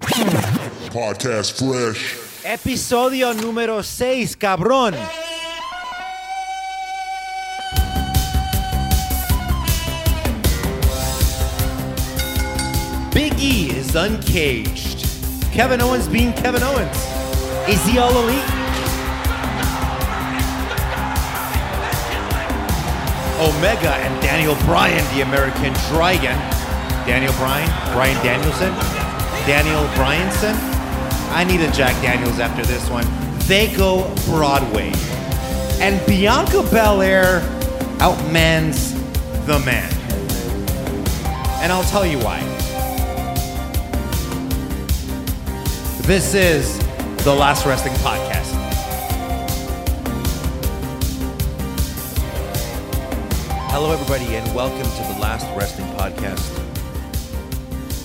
[0.00, 2.44] Podcast Fresh.
[2.44, 4.94] Episodio número 6, cabrón.
[13.12, 15.06] Big E is uncaged.
[15.52, 16.96] Kevin Owens being Kevin Owens.
[17.66, 18.44] Is he all elite?
[23.38, 26.36] Omega and Daniel Bryan, the American Dragon.
[27.06, 27.92] Daniel Bryan?
[27.92, 28.95] Brian Danielson?
[29.46, 30.56] Daniel Bryanson?
[31.30, 33.06] I need a Jack Daniels after this one.
[33.46, 34.90] They go Broadway.
[35.78, 37.42] And Bianca Belair
[37.98, 38.92] outmans
[39.46, 39.88] the man.
[41.62, 42.40] And I'll tell you why.
[46.02, 46.78] This is
[47.22, 48.50] the Last Wrestling Podcast.
[53.70, 56.75] Hello, everybody, and welcome to the Last Wrestling Podcast.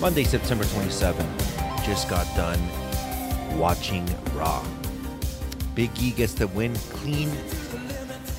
[0.02, 1.24] Monday, September 27.
[1.84, 2.58] Just got done
[3.56, 4.66] watching Raw.
[5.76, 7.30] Big E gets the win clean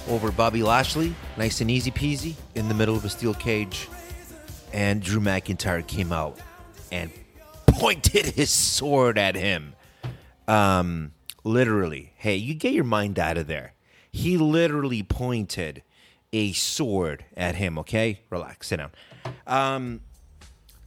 [0.10, 1.16] over Bobby Lashley.
[1.38, 3.88] Nice and easy peasy in the middle of a steel cage.
[4.74, 6.38] And Drew McIntyre came out
[6.92, 7.10] and
[7.66, 9.74] pointed his sword at him.
[10.50, 11.14] Um,
[11.46, 12.12] literally.
[12.18, 13.74] Hey, you get your mind out of there.
[14.12, 15.82] He literally pointed
[16.34, 18.20] a sword at him, okay?
[18.30, 18.92] Relax, sit down.
[19.48, 20.02] Um,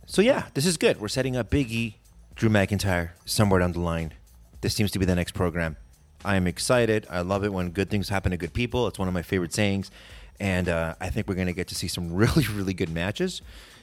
[0.07, 1.01] so yeah, this is good.
[1.01, 1.97] We're setting up Big E,
[2.37, 4.13] Drew McIntyre, somewhere down the line.
[4.61, 5.77] This seems to be the next program.
[6.25, 7.07] I am excited.
[7.11, 8.87] I love it when good things happen to good people.
[8.87, 9.91] It's one of my favorite sayings.
[10.39, 13.43] And uh, I think we're going to get to see some really, really good matches.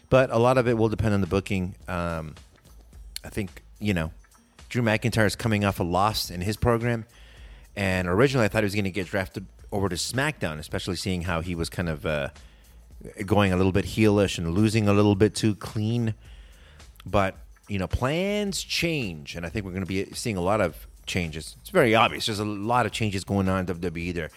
[0.09, 1.75] But a lot of it will depend on the booking.
[1.87, 2.35] Um,
[3.23, 4.11] I think, you know,
[4.69, 7.05] Drew McIntyre is coming off a loss in his program.
[7.75, 11.23] And originally I thought he was going to get drafted over to SmackDown, especially seeing
[11.23, 12.29] how he was kind of uh,
[13.25, 16.13] going a little bit heelish and losing a little bit too clean.
[17.05, 17.37] But,
[17.67, 19.35] you know, plans change.
[19.35, 21.55] And I think we're going to be seeing a lot of changes.
[21.61, 22.25] It's very obvious.
[22.27, 24.13] There's a lot of changes going on in WWE.
[24.13, 24.31] They're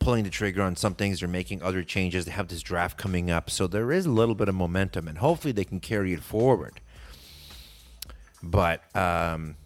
[0.00, 2.24] pulling the trigger on some things, they're making other changes.
[2.24, 3.50] They have this draft coming up.
[3.50, 6.80] So there is a little bit of momentum, and hopefully they can carry it forward.
[8.42, 9.56] But um,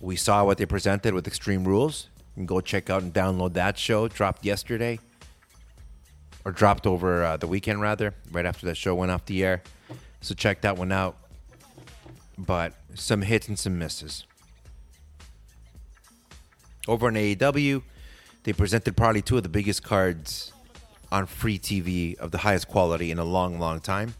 [0.00, 2.08] we saw what they presented with Extreme Rules.
[2.34, 4.08] You can go check out and download that show.
[4.08, 4.98] Dropped yesterday,
[6.44, 9.62] or dropped over uh, the weekend rather, right after that show went off the air.
[10.20, 11.16] So check that one out.
[12.36, 14.24] But some hits and some misses.
[16.86, 17.82] Over on AEW,
[18.42, 20.52] they presented probably two of the biggest cards
[21.10, 24.14] on free TV of the highest quality in a long, long time.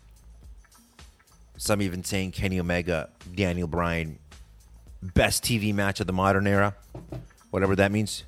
[1.57, 4.19] Some even saying Kenny Omega, Daniel Bryan,
[5.03, 6.75] best TV match of the modern era,
[7.51, 8.25] whatever that means.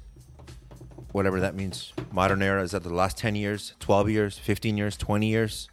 [1.17, 1.95] Whatever that means.
[2.13, 5.71] Modern era is that the last 10 years, 12 years, 15 years, 20 years?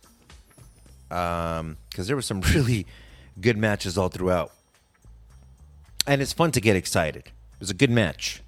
[1.10, 2.88] Because um, there were some really
[3.42, 4.54] good matches all throughout.
[6.08, 7.26] And it's fun to get excited.
[7.26, 8.42] It was a good match.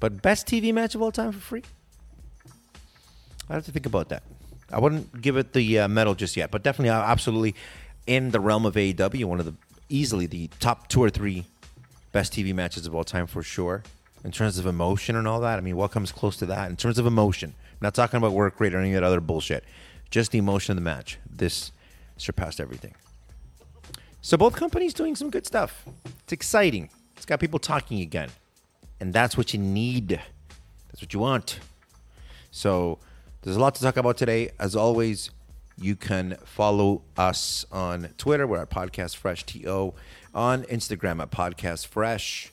[0.00, 1.62] But best TV match of all time for free?
[3.50, 4.22] I have to think about that.
[4.72, 7.54] I wouldn't give it the uh, medal just yet, but definitely, uh, absolutely,
[8.06, 9.54] in the realm of AEW, one of the
[9.90, 11.44] easily the top two or three
[12.12, 13.82] best TV matches of all time for sure.
[14.26, 16.68] In terms of emotion and all that, I mean, what comes close to that?
[16.68, 19.20] In terms of emotion, I'm not talking about work rate or any of that other
[19.20, 19.62] bullshit.
[20.10, 21.18] Just the emotion of the match.
[21.30, 21.70] This
[22.16, 22.96] surpassed everything.
[24.22, 25.84] So both companies doing some good stuff.
[26.24, 26.90] It's exciting.
[27.16, 28.30] It's got people talking again,
[28.98, 30.20] and that's what you need.
[30.88, 31.60] That's what you want.
[32.50, 32.98] So
[33.42, 34.50] there's a lot to talk about today.
[34.58, 35.30] As always,
[35.80, 38.44] you can follow us on Twitter.
[38.44, 39.94] We're at Podcast Fresh TO.
[40.34, 42.52] On Instagram at Podcast Fresh.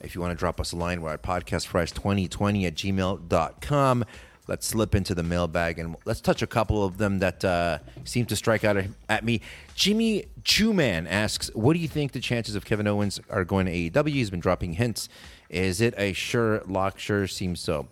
[0.00, 4.04] If you want to drop us a line, we're at podcastfresh2020 at gmail.com.
[4.46, 8.26] Let's slip into the mailbag and let's touch a couple of them that uh, seem
[8.26, 8.76] to strike out
[9.08, 9.40] at me.
[9.74, 13.72] Jimmy Chewman asks, What do you think the chances of Kevin Owens are going to
[13.72, 14.08] AEW?
[14.10, 15.08] He's been dropping hints.
[15.48, 16.98] Is it a sure lock?
[16.98, 17.88] Sure seems so.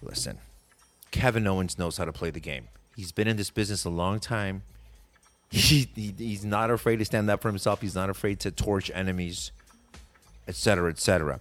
[0.00, 0.38] Listen,
[1.10, 2.68] Kevin Owens knows how to play the game.
[2.96, 4.62] He's been in this business a long time.
[5.52, 7.82] He, he, he's not afraid to stand up for himself.
[7.82, 9.52] He's not afraid to torch enemies,
[10.48, 11.40] etc., etc.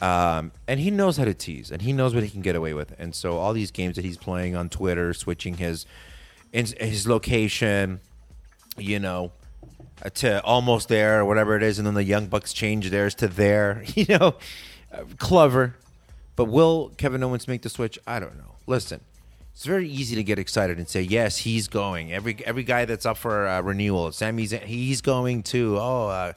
[0.00, 2.74] Um, and he knows how to tease, and he knows what he can get away
[2.74, 2.94] with.
[2.98, 5.86] And so all these games that he's playing on Twitter, switching his
[6.52, 8.00] his location,
[8.76, 9.32] you know,
[10.04, 13.14] uh, to almost there or whatever it is, and then the Young Bucks change theirs
[13.16, 13.84] to there.
[13.94, 14.34] You know,
[14.92, 15.76] uh, clever.
[16.36, 17.98] But will Kevin Owens make the switch?
[18.06, 18.56] I don't know.
[18.66, 19.00] Listen,
[19.54, 23.06] it's very easy to get excited and say yes he's going every every guy that's
[23.06, 26.32] up for uh, renewal sammy's he's going to oh uh,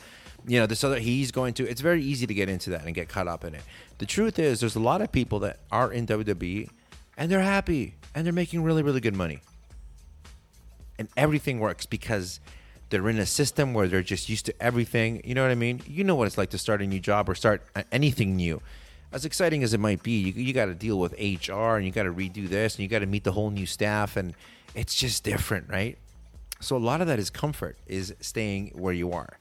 [0.48, 2.96] you know this other he's going to it's very easy to get into that and
[2.96, 3.62] get caught up in it
[3.98, 6.70] the truth is there's a lot of people that are in wwe
[7.18, 9.42] and they're happy and they're making really really good money
[10.98, 12.40] and everything works because
[12.90, 15.22] they're in a system where they're just used to everything.
[15.24, 15.82] You know what I mean?
[15.86, 18.62] You know what it's like to start a new job or start anything new.
[19.12, 21.92] As exciting as it might be, you, you got to deal with HR and you
[21.92, 24.34] got to redo this and you got to meet the whole new staff and
[24.76, 25.98] it's just different, right?
[26.60, 29.38] So a lot of that is comfort, is staying where you are.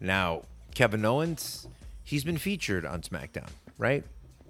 [0.00, 0.42] Now,
[0.74, 1.66] Kevin Owens,
[2.04, 3.48] he's been featured on SmackDown,
[3.78, 4.04] right?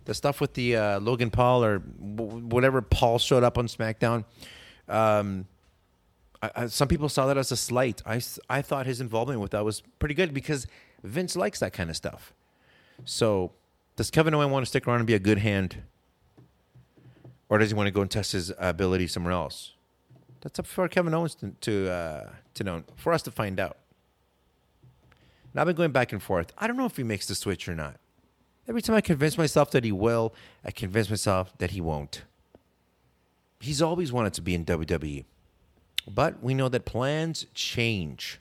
[0.04, 4.24] The stuff with the uh, Logan Paul or whatever Paul showed up on SmackDown.
[4.88, 5.46] Um,
[6.42, 8.02] I, I, some people saw that as a slight.
[8.06, 10.66] I, I thought his involvement with that was pretty good because
[11.02, 12.32] Vince likes that kind of stuff.
[13.04, 13.52] So,
[13.96, 15.82] does Kevin Owens want to stick around and be a good hand,
[17.48, 19.72] or does he want to go and test his ability somewhere else?
[20.40, 23.76] That's up for Kevin Owens to to, uh, to know, for us to find out.
[25.52, 26.52] And I've been going back and forth.
[26.58, 27.96] I don't know if he makes the switch or not.
[28.68, 30.34] Every time I convince myself that he will,
[30.64, 32.22] I convince myself that he won't.
[33.60, 35.24] He's always wanted to be in WWE.
[36.06, 38.40] But we know that plans change.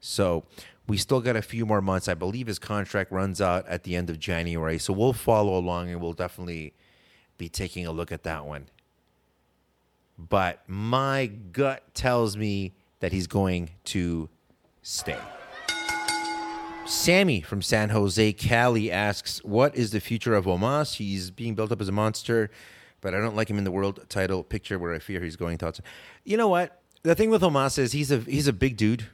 [0.00, 0.44] So
[0.86, 2.08] we still got a few more months.
[2.08, 4.78] I believe his contract runs out at the end of January.
[4.78, 6.74] So we'll follow along and we'll definitely
[7.38, 8.66] be taking a look at that one.
[10.18, 14.28] But my gut tells me that he's going to
[14.82, 15.18] stay.
[16.86, 20.96] Sammy from San Jose, Cali asks, What is the future of Omos?
[20.96, 22.50] He's being built up as a monster
[23.06, 25.58] but I don't like him in the world title picture where I fear he's going
[25.58, 25.80] thoughts.
[26.24, 26.80] You know what?
[27.04, 29.06] The thing with Omos is he's a he's a big dude,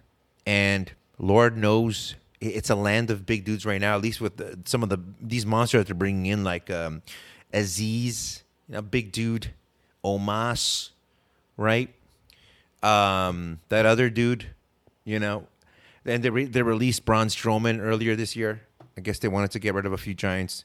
[0.47, 3.95] and Lord knows it's a land of big dudes right now.
[3.95, 7.03] At least with the, some of the these monsters that they're bringing in, like um,
[7.53, 9.53] Azeez, you know, big dude,
[10.03, 10.89] Omos,
[11.59, 11.91] right?
[12.83, 14.47] Um, that other dude,
[15.05, 15.47] you know,
[16.05, 18.63] and they re- they released Braun Strowman earlier this year.
[18.97, 20.65] I guess they wanted to get rid of a few giants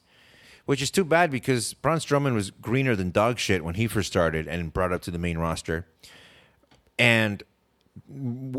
[0.68, 4.06] which is too bad because Braun Strowman was greener than dog shit when he first
[4.06, 5.86] started and brought up to the main roster,
[6.98, 7.42] and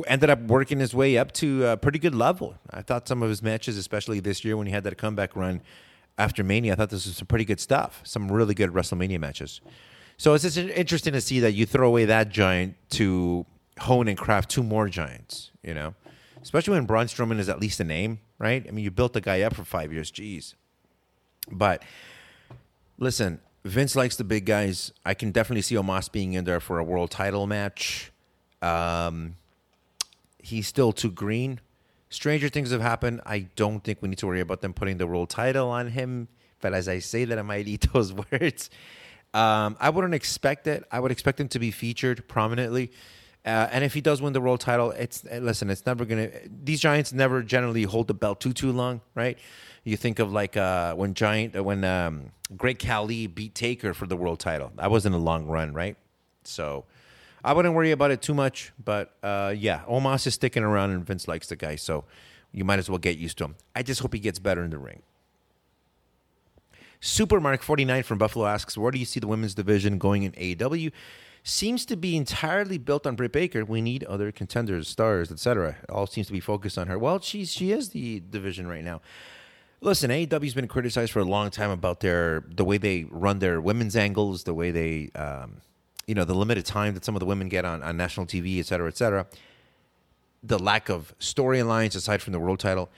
[0.07, 2.55] ended up working his way up to a pretty good level.
[2.71, 5.61] I thought some of his matches, especially this year when he had that comeback run
[6.17, 8.01] after Mania, I thought this was some pretty good stuff.
[8.03, 9.61] Some really good WrestleMania matches.
[10.17, 13.45] So it's just interesting to see that you throw away that giant to
[13.81, 15.51] hone and craft two more giants.
[15.61, 15.93] You know,
[16.41, 18.65] especially when Braun Strowman is at least a name, right?
[18.67, 20.11] I mean, you built the guy up for five years.
[20.11, 20.55] Jeez.
[21.51, 21.83] But
[22.97, 24.91] listen, Vince likes the big guys.
[25.05, 28.11] I can definitely see Omos being in there for a world title match.
[28.61, 29.35] Um,
[30.37, 31.59] he's still too green.
[32.09, 33.21] Stranger things have happened.
[33.25, 36.27] I don't think we need to worry about them putting the world title on him.
[36.61, 38.69] But as I say that, I might eat those words.
[39.33, 40.83] Um, I wouldn't expect it.
[40.91, 42.91] I would expect him to be featured prominently.
[43.45, 45.69] Uh, and if he does win the world title, it's listen.
[45.69, 46.29] It's never gonna.
[46.63, 49.37] These giants never generally hold the belt too too long, right?
[49.83, 54.07] You think of like uh, when Giant, uh, when um, Great Khali beat Taker for
[54.07, 54.71] the world title.
[54.75, 55.95] That wasn't a long run, right?
[56.43, 56.85] So
[57.43, 58.73] I wouldn't worry about it too much.
[58.83, 62.03] But uh, yeah, Omos is sticking around, and Vince likes the guy, so
[62.51, 63.55] you might as well get used to him.
[63.75, 65.01] I just hope he gets better in the ring.
[67.01, 70.91] Supermark 49 from Buffalo asks, Where do you see the women's division going in AEW?
[71.43, 73.63] Seems to be entirely built on Britt Baker.
[73.63, 75.77] We need other contenders, stars, etc.
[75.87, 76.99] All seems to be focused on her.
[76.99, 79.01] Well, she's she is the division right now.
[79.81, 83.61] Listen, AEW's been criticized for a long time about their the way they run their
[83.61, 85.61] women's angles, the way they, um,
[86.05, 88.59] you know, the limited time that some of the women get on, on national TV,
[88.59, 89.25] et cetera, et cetera.
[90.43, 92.89] The lack of storylines aside from the world title.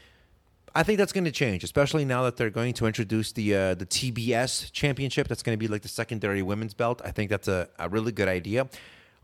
[0.74, 3.74] I think that's going to change, especially now that they're going to introduce the uh,
[3.76, 5.28] the TBS championship.
[5.28, 7.02] That's going to be like the secondary women's belt.
[7.04, 8.70] I think that's a, a really good idea.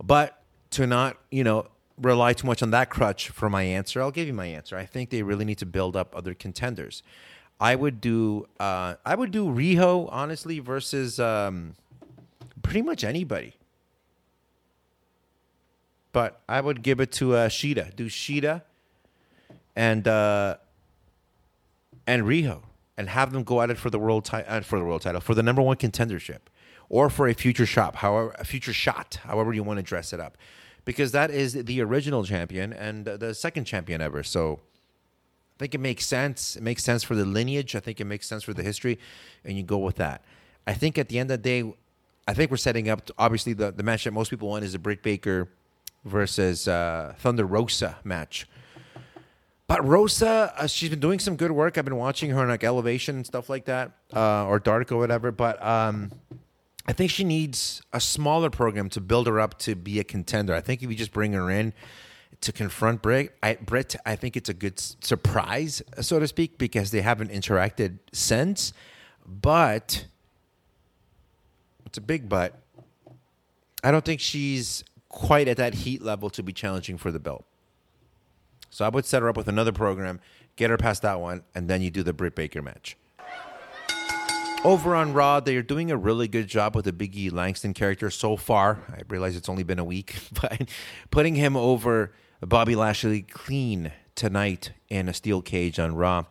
[0.04, 1.68] But to not, you know,
[2.02, 4.78] rely too much on that crutch for my answer, I'll give you my answer.
[4.78, 7.02] I think they really need to build up other contenders.
[7.62, 11.76] I would do uh, I would do Riho honestly versus um,
[12.62, 13.54] pretty much anybody.
[16.12, 17.96] But I would give it to uh, Shida.
[17.96, 18.64] Do Shida
[19.76, 20.58] and uh,
[22.08, 22.64] and Riho
[22.98, 25.22] and have them go at it for the world ti- uh, for the world title
[25.22, 26.40] for the number one contendership
[26.90, 30.20] or for a future shop, however a future shot, however you want to dress it
[30.20, 30.38] up,
[30.86, 34.24] because that is the original champion and the second champion ever.
[34.24, 34.62] So
[35.58, 36.56] I think it makes sense.
[36.56, 37.76] It makes sense for the lineage.
[37.76, 39.00] I think it makes sense for the history,
[39.44, 40.24] and you go with that.
[40.66, 41.74] I think at the end of the day,
[42.28, 43.10] I think we're setting up.
[43.18, 45.50] Obviously, the, the match that most people want is the Britt Baker
[46.06, 48.48] versus uh, Thunder Rosa match.
[49.68, 51.78] But Rosa, uh, she's been doing some good work.
[51.78, 54.98] I've been watching her on like Elevation and stuff like that, uh, or Dark or
[54.98, 55.32] whatever.
[55.32, 56.12] But um,
[56.88, 60.54] I think she needs a smaller program to build her up to be a contender.
[60.54, 61.74] I think if you just bring her in
[62.42, 63.36] to confront Britt.
[63.44, 68.00] I, Britt, I think it's a good surprise, so to speak, because they haven't interacted
[68.14, 68.72] since.
[69.26, 70.06] But
[71.86, 72.62] it's a big but.
[73.84, 77.46] I don't think she's quite at that heat level to be challenging for the belt.
[78.70, 80.20] So I would set her up with another program,
[80.56, 82.98] get her past that one, and then you do the Britt Baker match.
[84.64, 88.10] Over on Raw, they are doing a really good job with the Biggie Langston character
[88.10, 88.80] so far.
[88.90, 90.70] I realize it's only been a week, but
[91.12, 96.26] putting him over Bobby Lashley clean tonight in a steel cage on Raw,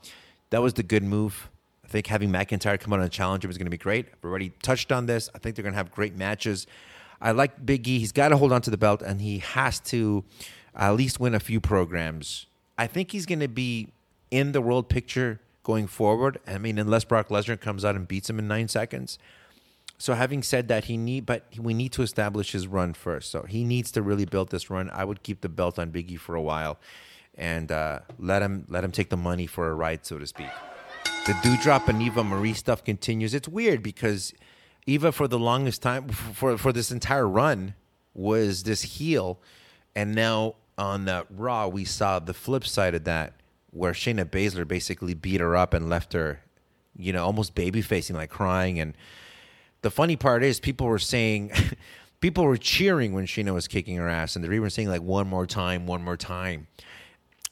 [0.51, 1.49] that was the good move.
[1.85, 4.07] I think having McIntyre come out and challenge him is going to be great.
[4.13, 5.31] I've already touched on this.
[5.35, 6.67] I think they're going to have great matches.
[7.21, 8.01] I like Big E.
[8.01, 10.25] He's got to hold on to the belt, and he has to
[10.77, 12.47] at least win a few programs.
[12.79, 13.89] I think he's going to be
[14.31, 16.39] in the world picture going forward.
[16.47, 19.19] I mean, unless Brock Lesnar comes out and beats him in nine seconds.
[19.99, 23.31] So having said that, he need, but we need to establish his run first.
[23.31, 24.91] So he needs to really build this run.
[24.91, 26.79] I would keep the belt on Biggie for a while,
[27.35, 30.51] and uh, let him let him take the money for a ride, so to speak.
[31.25, 33.33] The Doudrop and Eva Marie stuff continues.
[33.33, 34.35] It's weird because
[34.87, 37.75] Eva, for the longest time, for for this entire run,
[38.13, 39.41] was this heel,
[39.95, 43.35] and now on that Raw, we saw the flip side of that,
[43.71, 46.41] where Shayna Baszler basically beat her up and left her,
[46.97, 48.79] you know, almost baby facing, like crying.
[48.79, 48.95] And
[49.83, 51.53] the funny part is, people were saying,
[52.21, 55.29] people were cheering when Shayna was kicking her ass, and they're even saying like one
[55.29, 56.67] more time, one more time.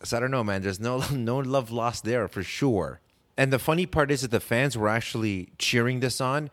[0.02, 0.62] So I don't know, man.
[0.62, 3.00] There's no no love lost there for sure.
[3.36, 6.50] And the funny part is that the fans were actually cheering this on.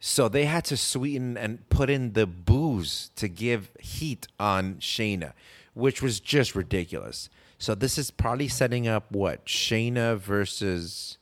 [0.00, 5.32] So they had to sweeten and put in the booze to give heat on Shayna,
[5.74, 7.28] which was just ridiculous.
[7.58, 11.18] So this is probably setting up what Shayna versus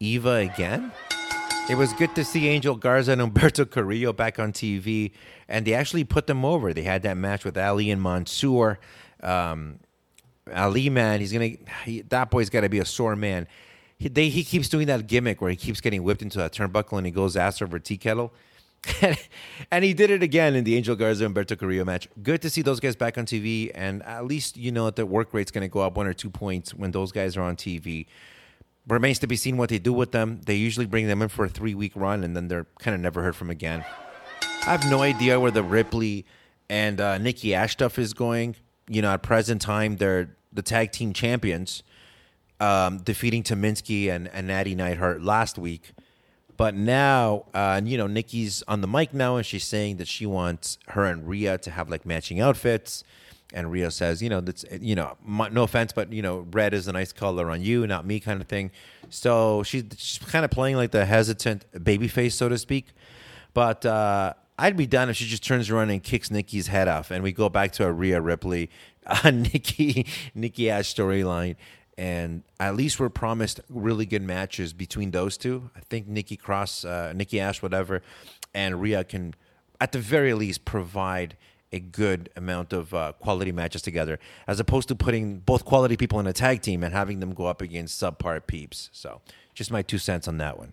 [0.00, 0.92] Eva again.
[1.68, 5.12] It was good to see Angel Garza and Humberto Carrillo back on TV,
[5.48, 6.72] and they actually put them over.
[6.72, 8.78] They had that match with Ali and Mansoor.
[9.22, 9.80] Um,
[10.54, 11.50] Ali, man, he's gonna
[11.84, 13.48] he, that boy's got to be a sore man
[13.98, 16.98] he, they, he keeps doing that gimmick where he keeps getting whipped into that turnbuckle
[16.98, 18.32] and he goes ass over tea kettle.
[19.70, 22.08] and he did it again in the Angel Garza and Humberto Carrillo match.
[22.22, 25.06] Good to see those guys back on TV, and at least you know that the
[25.06, 27.56] work rate's going to go up one or two points when those guys are on
[27.56, 28.06] TV.
[28.88, 30.40] Remains to be seen what they do with them.
[30.46, 33.00] They usually bring them in for a three week run, and then they're kind of
[33.00, 33.84] never heard from again.
[34.42, 36.24] I have no idea where the Ripley
[36.68, 38.56] and uh, Nikki Ash stuff is going.
[38.88, 41.82] You know, at present time, they're the tag team champions
[42.60, 45.92] um, defeating Tominski and, and Natty Neidhart last week.
[46.56, 50.24] But now, uh, you know, Nikki's on the mic now, and she's saying that she
[50.24, 53.04] wants her and Rhea to have like matching outfits.
[53.52, 56.88] And Rhea says, you know, that's you know, no offense, but you know, red is
[56.88, 58.70] a nice color on you, not me, kind of thing.
[59.08, 62.86] So she's, she's kind of playing like the hesitant baby face, so to speak.
[63.54, 67.10] But uh, I'd be done if she just turns around and kicks Nikki's head off,
[67.10, 68.70] and we go back to a Rhea Ripley,
[69.06, 71.56] uh, Nikki Nikki Ash storyline
[71.98, 75.70] and at least we're promised really good matches between those two.
[75.74, 78.02] I think Nikki Cross, uh, Nikki Ash, whatever,
[78.54, 79.34] and Rhea can,
[79.80, 81.36] at the very least, provide
[81.72, 86.20] a good amount of uh, quality matches together, as opposed to putting both quality people
[86.20, 88.88] in a tag team and having them go up against subpar peeps.
[88.92, 89.20] So,
[89.54, 90.72] just my two cents on that one.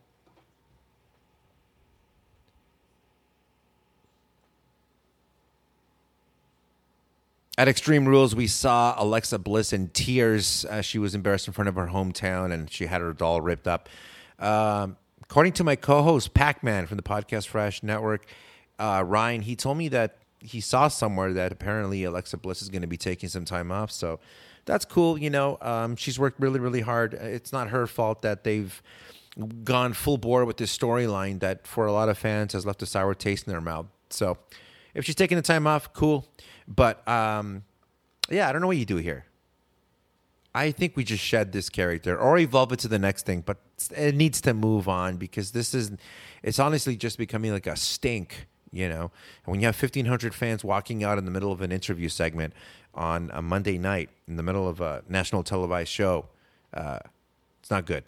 [7.55, 11.69] At Extreme Rules, we saw Alexa Bliss in tears as she was embarrassed in front
[11.69, 13.89] of her hometown and she had her doll ripped up.
[14.39, 18.25] Um, according to my co host, Pac Man from the Podcast Fresh Network,
[18.79, 22.81] uh, Ryan, he told me that he saw somewhere that apparently Alexa Bliss is going
[22.81, 23.91] to be taking some time off.
[23.91, 24.19] So
[24.65, 25.15] that's cool.
[25.19, 27.13] You know, um, she's worked really, really hard.
[27.13, 28.81] It's not her fault that they've
[29.63, 32.88] gone full bore with this storyline that for a lot of fans has left a
[32.88, 33.86] sour taste in their mouth.
[34.10, 34.39] So
[34.94, 36.28] if she's taking the time off, cool.
[36.68, 37.64] But um,
[38.30, 39.26] yeah, I don't know what you do here.
[40.56, 43.58] I think we just shed this character or evolve it to the next thing, but
[43.96, 45.92] it needs to move on because this is,
[46.44, 49.12] it's honestly just becoming like a stink, you know.
[49.46, 52.54] And when you have 1,500 fans walking out in the middle of an interview segment
[52.94, 56.28] on a Monday night in the middle of a national televised show,
[56.74, 57.00] uh,
[57.60, 58.04] it's not good.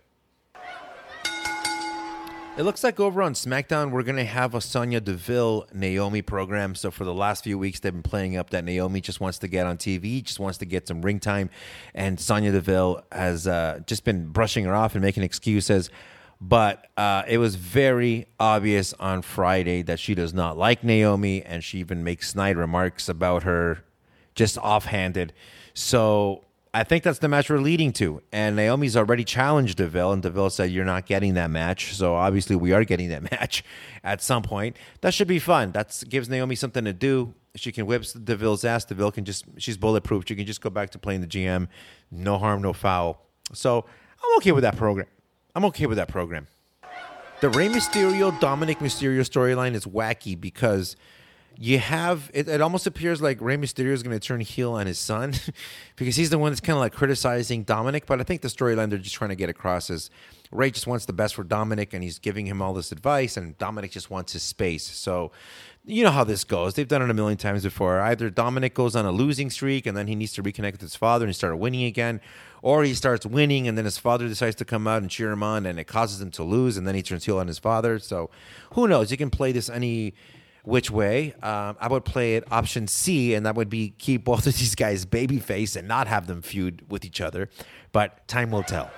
[2.58, 6.74] It looks like over on SmackDown, we're going to have a Sonya Deville Naomi program.
[6.74, 9.50] So for the last few weeks, they've been playing up that Naomi just wants to
[9.50, 11.50] get on TV, just wants to get some ring time.
[11.94, 15.90] And Sonya Deville has uh, just been brushing her off and making excuses.
[16.40, 21.62] But uh, it was very obvious on Friday that she does not like Naomi, and
[21.62, 23.84] she even makes snide remarks about her
[24.34, 25.34] just offhanded.
[25.74, 26.46] So
[26.76, 28.22] I think that's the match we're leading to.
[28.34, 31.96] And Naomi's already challenged Deville, and Deville said, You're not getting that match.
[31.96, 33.64] So obviously, we are getting that match
[34.04, 34.76] at some point.
[35.00, 35.72] That should be fun.
[35.72, 37.34] That gives Naomi something to do.
[37.56, 38.84] She can whip Deville's ass.
[38.84, 40.26] Deville can just, she's bulletproof.
[40.28, 41.70] She can just go back to playing the GM.
[42.12, 43.22] No harm, no foul.
[43.54, 43.86] So
[44.22, 45.08] I'm okay with that program.
[45.56, 46.48] I'm okay with that program.
[47.40, 50.98] The Rey Mysterio, Dominic Mysterio storyline is wacky because
[51.58, 54.88] you have it, it almost appears like Rey Mysterio is going to turn heel on
[54.88, 55.34] his son
[55.96, 58.06] because he's the one that's kind of like criticizing Dominic.
[58.06, 60.10] But I think the storyline they're just trying to get across is
[60.52, 63.58] Rey just wants the best for Dominic and he's giving him all this advice, and
[63.58, 64.84] Dominic just wants his space.
[64.84, 65.32] So
[65.86, 66.74] you know how this goes.
[66.74, 68.00] They've done it a million times before.
[68.00, 70.96] Either Dominic goes on a losing streak and then he needs to reconnect with his
[70.96, 72.22] father and he started winning again,
[72.62, 75.44] or he starts winning and then his father decides to come out and cheer him
[75.44, 78.00] on and it causes him to lose and then he turns heel on his father.
[78.00, 78.32] So
[78.74, 79.12] who knows?
[79.12, 80.16] You can play this any
[80.68, 81.34] which way.
[81.42, 84.76] Um, I would play it option C, and that would be keep both of these
[84.76, 87.50] guys babyface and not have them feud with each other.
[87.92, 88.92] But time will tell.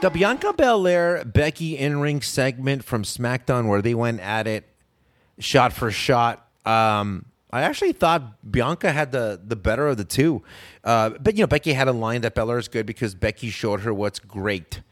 [0.00, 4.64] The Bianca Belair Becky in ring segment from SmackDown, where they went at it
[5.38, 6.48] shot for shot.
[6.64, 10.42] Um, I actually thought Bianca had the the better of the two,
[10.84, 13.80] uh, but you know Becky had a line that Belair is good because Becky showed
[13.80, 14.82] her what's great.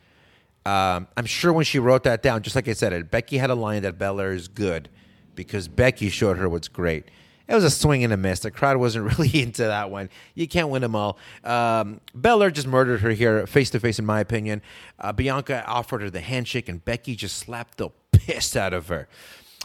[0.65, 3.51] Um, I'm sure when she wrote that down, just like I said, it Becky had
[3.51, 4.89] a line that Belair is good
[5.37, 7.05] because Becky showed her what's great.
[7.49, 8.41] It was a swing and a miss.
[8.41, 10.11] The crowd wasn't really into that one.
[10.35, 11.19] You can't win them all.
[11.45, 14.63] Um, just murdered her here, face to face, in my opinion.
[14.99, 19.09] Uh, Bianca offered her the handshake, and Becky just slapped the piss out of her.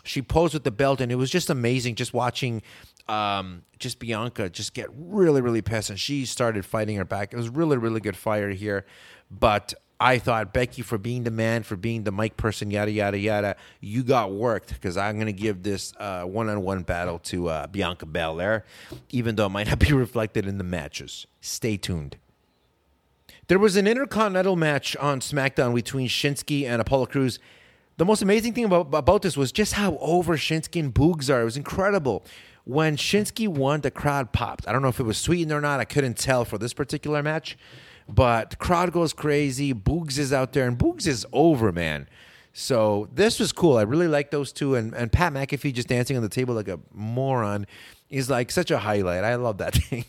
[0.03, 2.61] She posed with the belt, and it was just amazing just watching
[3.07, 7.33] um, just Bianca just get really, really pissed, and she started fighting her back.
[7.33, 8.85] It was really, really good fire here,
[9.29, 13.20] but I thought Becky for being the man, for being the mic person, yada yada
[13.20, 13.55] yada.
[13.81, 17.67] You got worked because I'm going to give this one on one battle to uh,
[17.67, 18.65] Bianca Belair,
[19.12, 21.27] even though it might not be reflected in the matches.
[21.39, 22.17] Stay tuned.
[23.48, 27.38] There was an intercontinental match on SmackDown between Shinsuke and Apollo Crews.
[27.98, 31.41] The most amazing thing about, about this was just how over Shinsuke and Boogs are.
[31.41, 32.24] It was incredible.
[32.63, 34.67] When Shinsuke won, the crowd popped.
[34.67, 35.79] I don't know if it was sweetened or not.
[35.79, 37.55] I couldn't tell for this particular match.
[38.08, 39.74] But crowd goes crazy.
[39.74, 42.08] Boogs is out there, and Boogs is over, man.
[42.53, 43.77] So this was cool.
[43.77, 46.67] I really like those two, and and Pat McAfee just dancing on the table like
[46.67, 47.65] a moron
[48.10, 49.24] is like such a highlight.
[49.24, 50.05] I love that thing.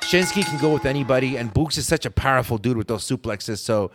[0.00, 3.58] Shinsuke can go with anybody, and Boogs is such a powerful dude with those suplexes.
[3.58, 3.90] So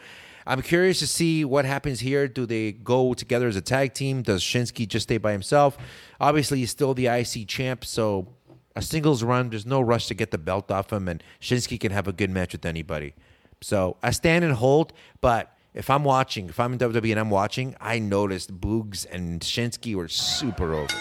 [0.46, 2.28] I'm curious to see what happens here.
[2.28, 4.24] Do they go together as a tag team?
[4.24, 5.78] Does Shinsky just stay by himself?
[6.20, 8.28] Obviously, he's still the IC champ, so
[8.76, 11.92] a singles run, there's no rush to get the belt off him, and Shinsky can
[11.92, 13.14] have a good match with anybody.
[13.62, 17.30] So I stand and hold, but if I'm watching, if I'm in WWE and I'm
[17.30, 20.96] watching, I noticed Boogs and Shinsuke were super over.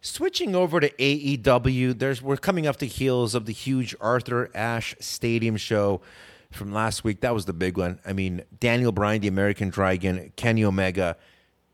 [0.00, 4.94] Switching over to AEW, there's we're coming off the heels of the huge Arthur Ashe
[5.00, 6.00] Stadium show
[6.52, 7.20] from last week.
[7.20, 7.98] That was the big one.
[8.06, 11.16] I mean, Daniel Bryan, the American Dragon, Kenny Omega,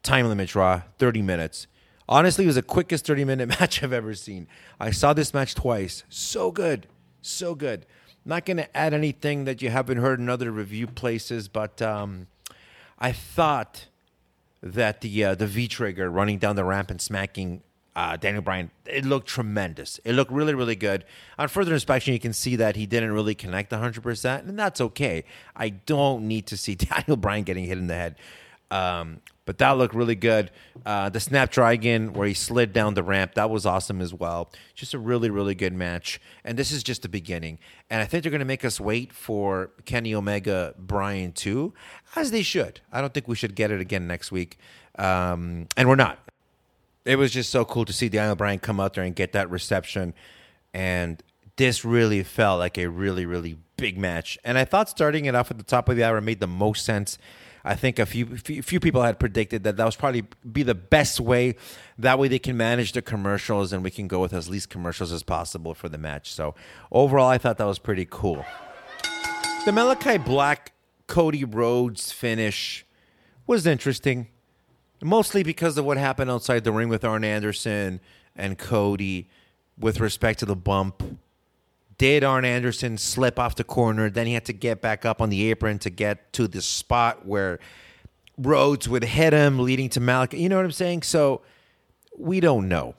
[0.03, 1.67] time limit draw, 30 minutes.
[2.09, 4.47] Honestly, it was the quickest 30 minute match I've ever seen.
[4.81, 6.05] I saw this match twice.
[6.09, 6.87] So good.
[7.21, 7.87] So good.
[8.25, 12.27] Not going to add anything that you haven't heard in other review places, but um,
[12.99, 13.87] I thought
[14.63, 17.63] that the uh, the V trigger running down the ramp and smacking
[17.97, 20.01] uh, Daniel Bryan, it looked tremendous.
[20.05, 21.05] It looked really, really good.
[21.39, 25.25] On further inspection, you can see that he didn't really connect 100%, and that's okay.
[25.55, 28.17] I don't need to see Daniel Bryan getting hit in the head.
[28.71, 30.51] Um, but that looked really good.
[30.87, 34.51] Uh, the Snapdragon where he slid down the ramp, that was awesome as well.
[34.75, 36.21] Just a really, really good match.
[36.45, 37.59] And this is just the beginning.
[37.91, 41.75] And I think they're going to make us wait for Kenny Omega Bryan too,
[42.17, 42.81] as they should.
[42.93, 44.59] I don't think we should get it again next week.
[44.99, 46.19] Um, and we're not.
[47.05, 49.51] It was just so cool to see Daniel Bryan come out there and get that
[49.51, 50.15] reception.
[50.73, 51.23] And
[51.57, 54.39] this really felt like a really, really big match.
[54.45, 56.85] And I thought starting it off at the top of the hour made the most
[56.85, 57.19] sense
[57.65, 61.19] I think a few, few, people had predicted that that was probably be the best
[61.19, 61.57] way.
[61.99, 65.11] That way they can manage the commercials and we can go with as least commercials
[65.13, 66.31] as possible for the match.
[66.31, 66.55] So
[66.93, 68.45] overall, I thought that was pretty cool.
[69.65, 70.73] The Malachi Black
[71.07, 72.85] Cody Rhodes finish
[73.47, 74.29] was interesting,
[75.03, 78.01] mostly because of what happened outside the ring with Arn Anderson
[78.37, 79.31] and Cody
[79.79, 81.03] with respect to the bump
[81.99, 84.11] did Arn Anderson slip off the corner?
[84.11, 87.27] Then he had to get back up on the apron to get to the spot
[87.27, 87.59] where
[88.37, 90.39] Rhodes would hit him, leading to Malachi.
[90.39, 91.03] You know what I'm saying?
[91.03, 91.43] So
[92.17, 92.95] we don't know.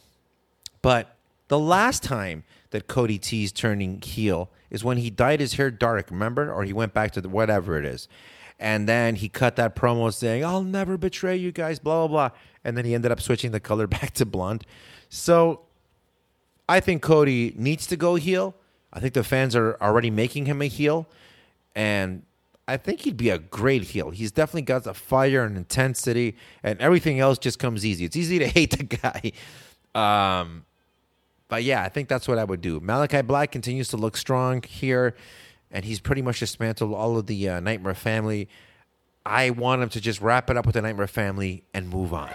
[0.81, 1.15] But
[1.47, 6.09] the last time that Cody T's turning heel is when he dyed his hair dark,
[6.09, 6.51] remember?
[6.51, 8.07] Or he went back to the, whatever it is.
[8.59, 12.37] And then he cut that promo saying, I'll never betray you guys, blah, blah, blah.
[12.63, 14.65] And then he ended up switching the color back to blonde.
[15.09, 15.61] So
[16.67, 18.55] I think Cody needs to go heel.
[18.95, 21.05] I think the fans are already making him a heel,
[21.75, 22.23] and
[22.67, 24.09] I think he'd be a great heel.
[24.09, 28.05] He's definitely got the fire and intensity, and everything else just comes easy.
[28.05, 29.33] It's easy to hate the guy.
[29.93, 30.65] Um,
[31.49, 32.79] but yeah, I think that's what I would do.
[32.79, 35.13] Malachi Black continues to look strong here,
[35.69, 38.47] and he's pretty much dismantled all of the uh, Nightmare family.
[39.25, 42.31] I want him to just wrap it up with the Nightmare family and move on.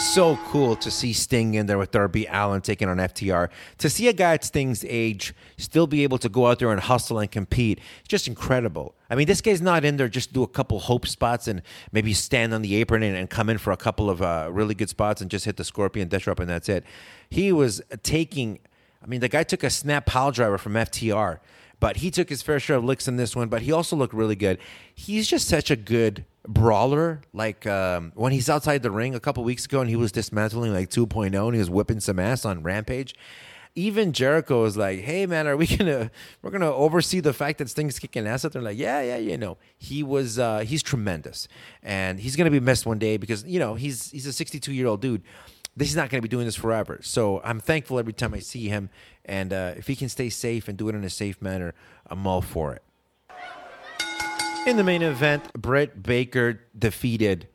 [0.00, 3.50] So cool to see Sting in there with Darby Allin taking on FTR.
[3.78, 6.80] To see a guy at Sting's age still be able to go out there and
[6.80, 8.94] hustle and compete, just incredible.
[9.10, 11.60] I mean, this guy's not in there just do a couple hope spots and
[11.92, 14.74] maybe stand on the apron and, and come in for a couple of uh, really
[14.74, 16.82] good spots and just hit the Scorpion Death Drop and that's it.
[17.28, 18.58] He was taking,
[19.04, 21.40] I mean, the guy took a snap pile driver from FTR
[21.78, 23.48] but he took his fair share of licks in this one.
[23.48, 24.58] But he also looked really good.
[24.94, 27.22] He's just such a good brawler.
[27.32, 30.72] Like um, when he's outside the ring a couple weeks ago, and he was dismantling
[30.72, 33.14] like 2.0, and he was whipping some ass on Rampage.
[33.76, 36.10] Even Jericho was like, "Hey man, are we gonna
[36.42, 39.38] we're gonna oversee the fact that Sting's kicking ass?" Out there, like, yeah, yeah, you
[39.38, 41.46] know, he was uh, he's tremendous,
[41.82, 44.86] and he's gonna be missed one day because you know he's he's a 62 year
[44.88, 45.22] old dude
[45.76, 46.98] this is not going to be doing this forever.
[47.00, 48.90] So I'm thankful every time I see him.
[49.24, 51.74] And uh, if he can stay safe and do it in a safe manner,
[52.06, 52.82] I'm all for it.
[54.66, 57.48] In the main event, Britt Baker defeated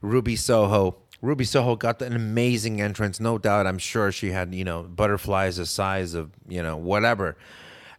[0.00, 0.96] Ruby Soho.
[1.20, 3.66] Ruby Soho got an amazing entrance, no doubt.
[3.66, 7.36] I'm sure she had, you know, butterflies the size of, you know, whatever.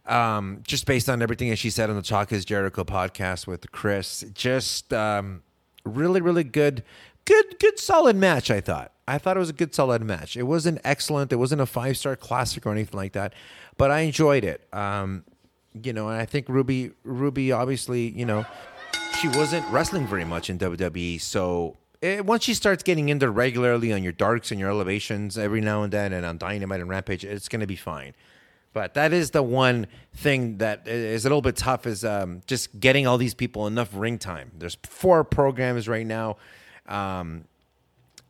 [0.06, 3.70] Um, just based on everything that she said on the Talk is Jericho podcast with
[3.70, 4.24] Chris.
[4.32, 5.42] Just um,
[5.84, 6.82] really, really good,
[7.26, 8.92] good, good, solid match, I thought.
[9.06, 10.36] I thought it was a good, solid match.
[10.36, 11.32] It wasn't excellent.
[11.32, 13.34] It wasn't a five star classic or anything like that,
[13.76, 14.66] but I enjoyed it.
[14.72, 15.24] Um,
[15.82, 18.44] you know, and I think Ruby, Ruby, obviously, you know,
[19.20, 21.20] she wasn't wrestling very much in WWE.
[21.20, 24.70] So it, eh, once she starts getting in there regularly on your darks and your
[24.70, 28.14] elevations every now and then, and on Dynamite and Rampage, it's going to be fine.
[28.72, 32.80] But that is the one thing that is a little bit tough is um, just
[32.80, 34.50] getting all these people enough ring time.
[34.58, 36.36] There's four programs right now.
[36.88, 37.44] Um,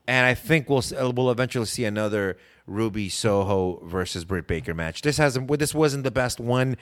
[0.06, 5.02] and I think we'll we'll eventually see another Ruby Soho versus Britt Baker match.
[5.02, 6.76] This hasn't this wasn't the best one.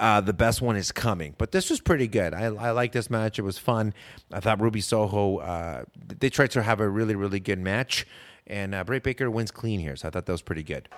[0.00, 2.32] Uh, the best one is coming, but this was pretty good.
[2.32, 3.38] I, I like this match.
[3.38, 3.92] It was fun.
[4.32, 5.84] I thought Ruby Soho uh,
[6.20, 8.06] they tried to have a really really good match,
[8.46, 9.96] and uh, Baker wins clean here.
[9.96, 10.88] So I thought that was pretty good.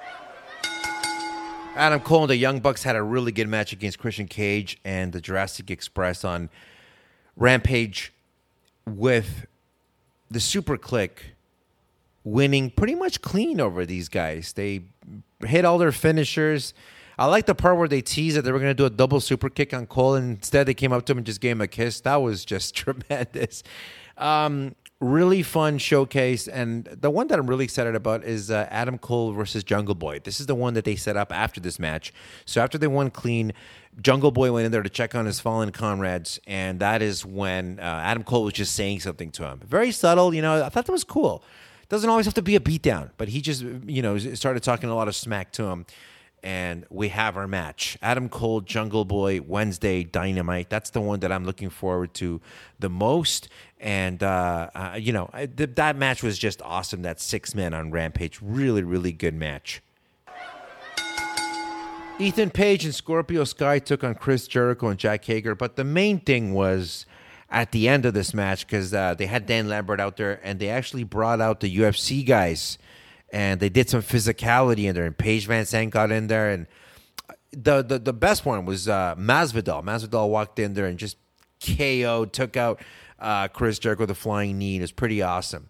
[1.77, 5.13] Adam Cole and the Young Bucks had a really good match against Christian Cage and
[5.13, 6.51] the Jurassic Express on
[7.37, 8.13] Rampage
[8.87, 9.47] with
[10.31, 11.11] the Super Kliq
[12.25, 14.53] winning pretty much clean over these guys.
[14.53, 14.83] They
[15.47, 16.75] hit all their finishers.
[17.21, 19.21] I like the part where they teased that they were going to do a double
[19.21, 21.61] super kick on Cole, and instead they came up to him and just gave him
[21.61, 22.01] a kiss.
[22.01, 23.63] That was just tremendous.
[24.17, 28.97] Um, really fun showcase, and the one that I'm really excited about is uh, Adam
[28.97, 30.21] Cole versus Jungle Boy.
[30.21, 32.11] This is the one that they set up after this match.
[32.47, 33.53] So after they won clean,
[34.01, 37.81] Jungle Boy went in there to check on his fallen comrades, and that is when
[37.81, 39.61] uh, Adam Cole was just saying something to him.
[39.67, 40.65] Very subtle, you know.
[40.65, 41.45] I thought that was cool.
[41.91, 44.95] Doesn't always have to be a beatdown, but he just, you know, started talking a
[44.95, 45.85] lot of smack to him.
[46.43, 50.71] And we have our match Adam Cole, Jungle Boy, Wednesday, Dynamite.
[50.71, 52.41] That's the one that I'm looking forward to
[52.79, 53.49] the most.
[53.79, 57.03] And, uh, uh, you know, th- that match was just awesome.
[57.03, 58.39] That six man on Rampage.
[58.43, 59.83] Really, really good match.
[62.19, 65.55] Ethan Page and Scorpio Sky took on Chris Jericho and Jake Hager.
[65.55, 67.07] But the main thing was
[67.51, 70.59] at the end of this match because uh, they had Dan Lambert out there and
[70.59, 72.79] they actually brought out the UFC guys
[73.33, 75.05] and they did some physicality in there.
[75.05, 76.67] And Paige VanZant got in there and
[77.53, 79.83] the the, the best one was uh, Masvidal.
[79.83, 81.17] Masvidal walked in there and just
[81.65, 82.81] KO took out
[83.19, 84.77] uh, Chris Jericho with a flying knee.
[84.77, 85.69] It was pretty awesome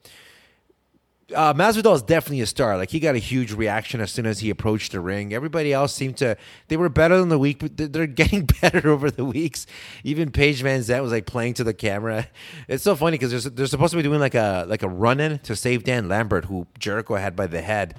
[1.35, 2.77] uh, Masvidal is definitely a star.
[2.77, 5.33] Like he got a huge reaction as soon as he approached the ring.
[5.33, 6.37] Everybody else seemed to
[6.69, 9.67] they were better than the week, but they're getting better over the weeks.
[10.05, 12.29] Even Paige VanZant was like playing to the camera.
[12.69, 15.21] It's so funny because they're, they're supposed to be doing like a like a run
[15.21, 17.95] in to save Dan Lambert, who Jericho had by the head.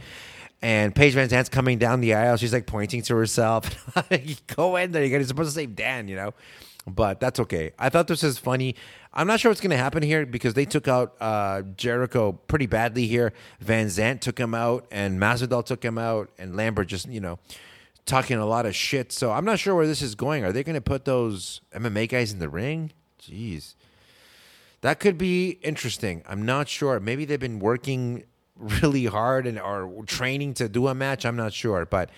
[0.63, 2.37] And Paige VanZant's coming down the aisle.
[2.37, 3.93] She's like pointing to herself.
[4.55, 5.03] Go in there.
[5.03, 6.33] You're supposed to save Dan, you know.
[6.87, 7.71] But that's okay.
[7.77, 8.75] I thought this was funny.
[9.13, 12.65] I'm not sure what's going to happen here because they took out uh, Jericho pretty
[12.65, 13.33] badly here.
[13.59, 17.37] Van Zant took him out, and Masvidal took him out, and Lambert just you know
[18.05, 19.11] talking a lot of shit.
[19.11, 20.43] So I'm not sure where this is going.
[20.43, 22.91] Are they going to put those MMA guys in the ring?
[23.21, 23.75] Jeez,
[24.81, 26.23] that could be interesting.
[26.27, 26.99] I'm not sure.
[26.99, 28.23] Maybe they've been working
[28.55, 31.25] really hard and are training to do a match.
[31.25, 32.09] I'm not sure, but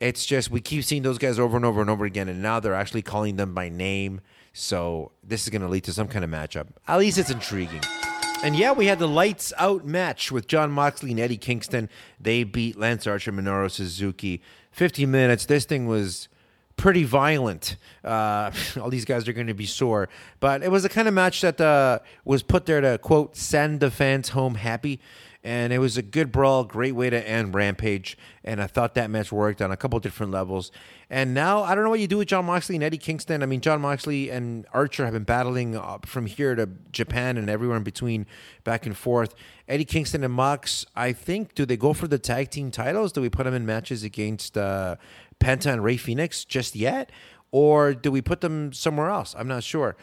[0.00, 2.60] it's just we keep seeing those guys over and over and over again, and now
[2.60, 4.20] they're actually calling them by name.
[4.52, 6.68] So this is going to lead to some kind of matchup.
[6.88, 7.82] At least it's intriguing.
[8.42, 11.88] And yeah, we had the lights out match with Jon Moxley and Eddie Kingston.
[12.20, 14.42] They beat Lance Archer, Minoru Suzuki.
[14.72, 15.46] 15 minutes.
[15.46, 16.28] This thing was
[16.76, 17.76] pretty violent.
[18.04, 20.08] Uh, all these guys are going to be sore.
[20.38, 23.80] But it was a kind of match that uh, was put there to, quote, send
[23.80, 25.00] the fans home happy.
[25.46, 28.18] And it was a good brawl, great way to end Rampage.
[28.42, 30.72] And I thought that match worked on a couple different levels.
[31.08, 33.44] And now I don't know what you do with Jon Moxley and Eddie Kingston.
[33.44, 37.76] I mean, Jon Moxley and Archer have been battling from here to Japan and everywhere
[37.76, 38.26] in between,
[38.64, 39.36] back and forth.
[39.68, 43.12] Eddie Kingston and Mox, I think, do they go for the tag team titles?
[43.12, 44.96] Do we put them in matches against uh,
[45.38, 47.12] Penta and Rey Fenix just yet?
[47.52, 49.32] Or do we put them somewhere else?
[49.38, 49.96] I'm not sure.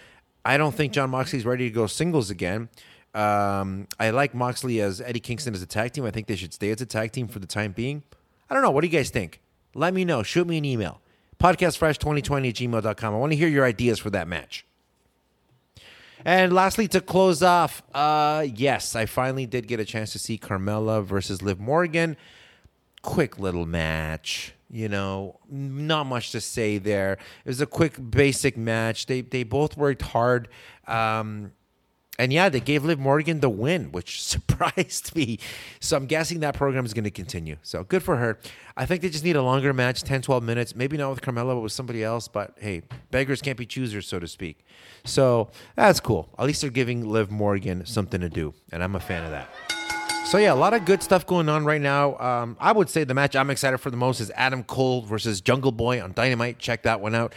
[0.46, 2.70] I don't think Jon Moxley's ready to go singles again.
[3.14, 6.06] Um, I like Moxley as Eddie Kingston as a tag team.
[6.06, 8.04] I think they should stay as a tag team for the time being.
[8.50, 8.72] I don't know.
[8.72, 9.42] What do you guys think?
[9.76, 10.24] Let me know.
[10.24, 11.02] Shoot me an email.
[11.40, 13.14] Podcastfresh2020 at gmail.com.
[13.14, 14.66] I want to hear your ideas for that match.
[16.26, 20.38] And lastly, to close off, uh, yes, I finally did get a chance to see
[20.38, 22.16] Carmella versus Liv Morgan.
[23.02, 27.14] Quick little match you know, not much to say there.
[27.46, 29.06] It was a quick, basic match.
[29.06, 30.50] They they both worked hard.
[30.88, 31.52] Um,
[32.20, 35.40] and yeah, they gave Liv Morgan the win, which surprised me.
[35.80, 37.58] So I'm guessing that program is going to continue.
[37.64, 38.40] So good for her.
[38.78, 40.76] I think they just need a longer match, 10, 12 minutes.
[40.76, 42.28] Maybe not with Carmella, but with somebody else.
[42.28, 44.66] But hey, beggars can't be choosers, so to speak.
[45.06, 46.30] So that's cool.
[46.38, 48.54] At least they're giving Liv Morgan something to do.
[48.72, 49.50] And I'm a fan of that.
[50.26, 52.18] So yeah, a lot of good stuff going on right now.
[52.18, 55.42] Um, I would say the match I'm excited for the most is Adam Cole versus
[55.42, 56.58] Jungle Boy on Dynamite.
[56.58, 57.36] Check that one out.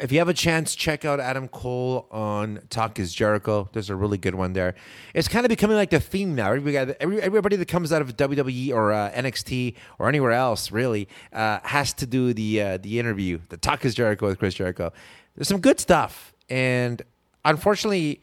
[0.00, 3.68] If you have a chance, check out Adam Cole on Talk is Jericho.
[3.72, 4.74] There's a really good one there.
[5.14, 6.52] It's kind of becoming like the theme now.
[6.52, 11.60] Everybody, everybody that comes out of WWE or uh, NXT or anywhere else really uh,
[11.64, 14.92] has to do the uh, the interview, the Talk is Jericho with Chris Jericho.
[15.36, 17.02] There's some good stuff, and
[17.44, 18.22] unfortunately,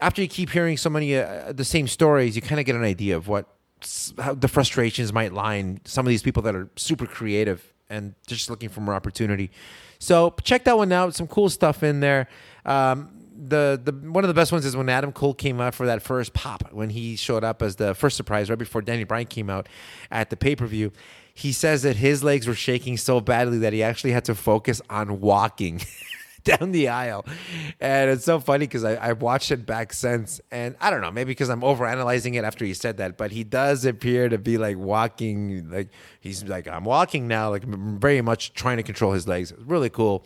[0.00, 2.84] after you keep hearing so many uh, the same stories, you kind of get an
[2.84, 3.48] idea of what
[4.18, 8.14] how the frustrations might lie in some of these people that are super creative and
[8.26, 9.50] just looking for more opportunity.
[9.98, 11.14] So check that one out.
[11.14, 12.28] Some cool stuff in there.
[12.64, 15.86] Um, the the one of the best ones is when Adam Cole came out for
[15.86, 19.26] that first pop when he showed up as the first surprise right before Danny Bryan
[19.26, 19.68] came out
[20.10, 20.92] at the pay per view.
[21.34, 24.82] He says that his legs were shaking so badly that he actually had to focus
[24.90, 25.80] on walking.
[26.58, 27.24] down the aisle.
[27.80, 30.40] And it's so funny because I've watched it back since.
[30.50, 33.44] And I don't know, maybe because I'm overanalyzing it after he said that, but he
[33.44, 35.88] does appear to be like walking, like
[36.20, 39.52] he's like, I'm walking now, like very much trying to control his legs.
[39.52, 40.24] It's really cool.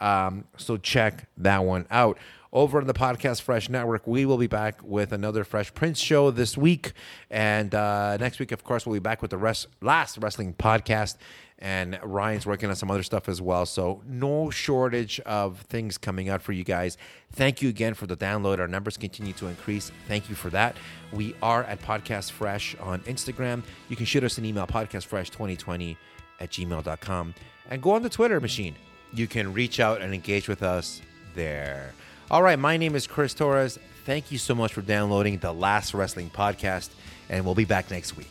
[0.00, 2.18] Um, so check that one out
[2.54, 4.06] over on the Podcast Fresh Network.
[4.06, 6.92] We will be back with another Fresh Prince show this week.
[7.28, 11.16] And uh, next week, of course, we'll be back with the rest, last wrestling podcast
[11.58, 13.66] and Ryan's working on some other stuff as well.
[13.66, 16.96] So no shortage of things coming out for you guys.
[17.32, 18.58] Thank you again for the download.
[18.58, 19.90] Our numbers continue to increase.
[20.06, 20.76] Thank you for that.
[21.12, 23.62] We are at Podcast Fresh on Instagram.
[23.88, 25.96] You can shoot us an email, podcastfresh2020
[26.40, 27.34] at gmail.com.
[27.70, 28.74] And go on the Twitter machine.
[29.12, 31.00] You can reach out and engage with us
[31.34, 31.94] there.
[32.30, 33.78] All right, my name is Chris Torres.
[34.06, 36.88] Thank you so much for downloading the Last Wrestling Podcast,
[37.28, 38.30] and we'll be back next week.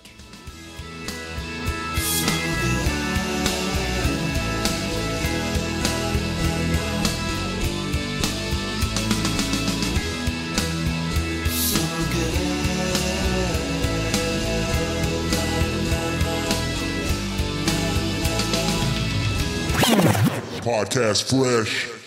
[20.63, 22.02] Podcast Fresh.